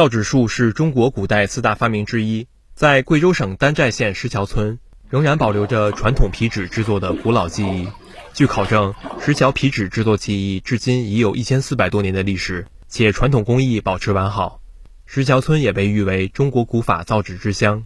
[0.00, 4.78] 造纸术是中国古代四大发明之一，在贵州省丹寨县石桥村
[5.10, 7.86] 仍然保留着传统皮纸制作的古老技艺。
[8.32, 14.62] 据考证，石桥皮纸制作技艺至今已有一千四百多年的历史，且传统工艺保持完好。
[15.04, 17.84] 石桥村也被誉为中国古法造纸之乡。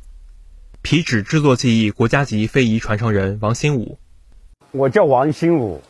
[0.82, 3.98] 皮纸制作技艺国家级非遗传承人王新武，
[4.70, 5.82] 我叫王新武，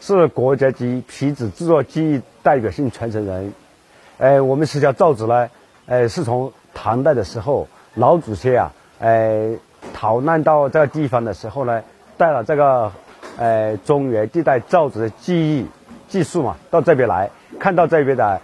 [0.00, 3.52] 是国家级皮纸制作技艺代表性传承人。
[4.18, 5.48] 呃，我们石桥造纸呢，
[5.90, 8.70] 呃，是从唐代的时候，老祖先啊，
[9.00, 9.56] 呃，
[9.92, 11.82] 逃难到这个地方的时候呢，
[12.16, 12.92] 带了这个，
[13.36, 15.66] 呃，中原地带造纸的技艺
[16.06, 18.40] 技术嘛，到这边来看到这边的，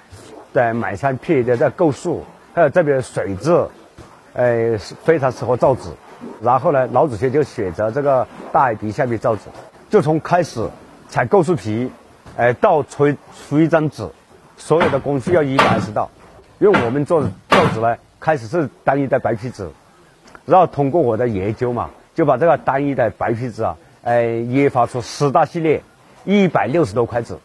[0.52, 3.64] 在满山遍野的这构树，还有这边水质。
[4.32, 5.88] 呃，非常适合造纸，
[6.42, 9.42] 然后呢，老祖先就选择这个大海堤下面造纸，
[9.88, 10.68] 就从开始
[11.08, 11.90] 采构树皮，
[12.36, 13.06] 呃，到出
[13.48, 14.06] 出一张纸，
[14.56, 16.10] 所有的工序要一百二十道。
[16.58, 19.68] 因为我们做造纸呢，开始是单一的白皮纸，
[20.44, 25.82] 然后通过我的研究嘛，就把这个单一的白皮纸啊，呃，研发出十大系列，
[26.24, 27.36] 一百六十多块纸。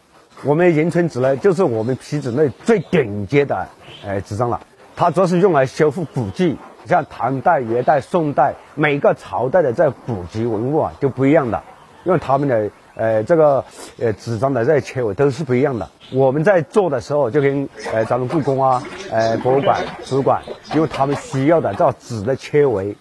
[0.44, 3.68] 我们迎春纸呢，就是我们皮纸类最顶尖的
[4.06, 4.60] 呃纸张了，
[4.96, 6.58] 它主要是用来修复古迹。
[6.84, 11.62] 像唐代、元代、宋代，每个朝代的这古籍文物啊，就不一样的，
[12.06, 12.72] 因为他们的
[13.02, 13.66] 呃这个
[14.00, 15.90] 呃纸张的这些切纹都是不一样的。
[16.12, 20.44] 我们在做的时候，就跟呃咱们故宫啊、呃博物馆、图书馆，
[20.76, 22.96] 因为他们需要的这纸的切纹，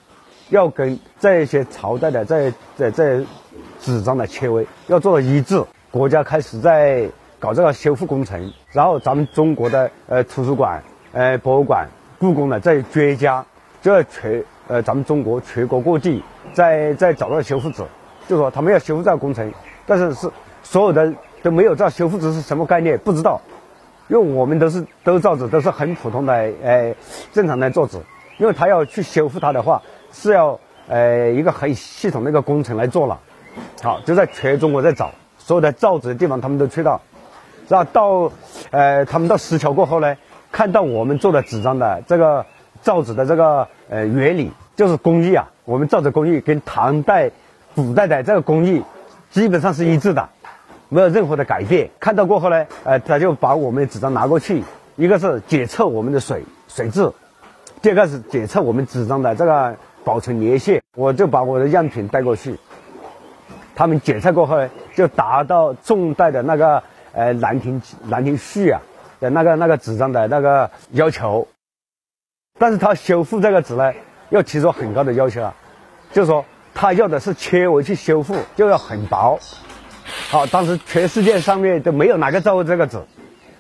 [0.49, 3.27] 要跟这些朝代的这这这
[3.79, 5.63] 纸张的切纹要做到一致。
[5.91, 7.07] 国家开始在
[7.39, 13.45] 搞这个修复工程，然后咱们中国的呃图书馆、呃博物馆、故宫的这些专家。
[13.83, 17.83] 就要全呃，咱们中国全国各地在在找到修复纸，
[18.29, 19.51] 就说他们要修复这个工程，
[19.91, 20.31] 但是是
[20.63, 23.41] 所有的都没有知道修复纸是什么概念，不知道，
[24.07, 26.95] 因为我们都是都造纸都是很普通的呃
[27.33, 27.99] 正常的做纸，
[28.39, 33.19] 因为他要去修复它的话是要呃一个很系统的一个工程来做了，
[33.83, 37.01] 好就在全中国在找所有的造纸的地方他们都去到，
[37.67, 38.33] 然后到
[38.71, 40.17] 呃他们到石桥过后呢，
[40.53, 42.47] 看到我们做的纸张的这个。
[42.83, 47.31] 造纸的这个呃原理就是工艺啊，我们造纸工艺跟唐代、
[47.75, 48.83] 古代的这个工艺
[49.31, 50.29] 基本上是一致的，
[50.89, 51.91] 没有任何的改变。
[52.01, 54.65] 看到过后呢，呃，他就把我们的纸张拿过去，
[54.97, 57.13] 一个是检测我们的水水质，
[57.81, 60.83] 第二个是检测我们纸张的这个保存年限。
[60.97, 62.59] 我就把我的样品带过去，
[63.77, 68.83] 他们检测过后呢，就达到宋代的那个呃《兰亭兰亭序》啊
[69.21, 71.47] 的那个那个纸张的那个要求。
[72.59, 73.93] 但是他修复这个纸呢，
[74.31, 75.55] 要提出很高的要求啊，
[76.13, 76.45] 就是说
[76.75, 79.39] 他要的是切纹去修复，就要很薄。
[80.31, 82.99] 好，当时全世界上面都没有哪个造过这个纸。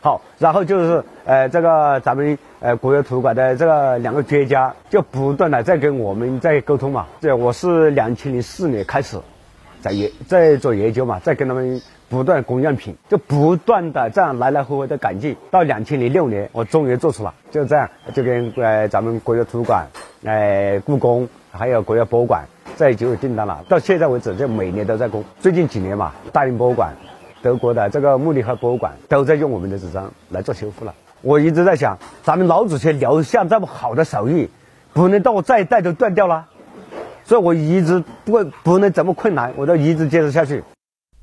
[0.00, 7.06] 好，然后就是呃，这个咱们呃国有图书馆的这个两个专家就不断的在跟我们在沟通嘛。
[7.20, 9.18] 这我是两千零四年开始
[9.80, 11.80] 在研在做研究嘛，在跟他们。
[12.10, 19.86] 不断供样品，就不断的这样来来回回的改进，到两千零六年，我终于做出了，就这样，就跟呃咱们国家图书馆、
[20.24, 22.48] 呃故宫还有国家博物馆
[22.80, 23.62] 在就有订单了。
[23.68, 25.22] 到现在为止，就每年都在供。
[25.38, 26.94] 最近几年嘛，大英博物馆、
[27.42, 30.94] 德国的这个慕尼黑博物馆都在用我们的纸张来做修复了。
[31.20, 34.48] 我一直在想，咱们老祖先留下这么好的手艺，
[34.94, 36.46] 不能到我再一代都断掉了，
[37.24, 40.64] 所以我一直不不能怎么困难，我都一直坚持下去。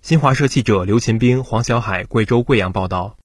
[0.04, 3.16] 新华社记者刘勤兵、黄小海，贵州贵阳报道。